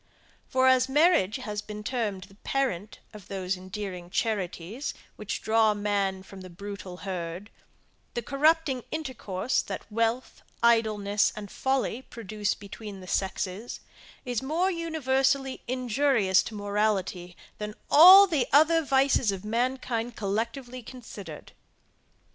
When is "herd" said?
7.05-7.51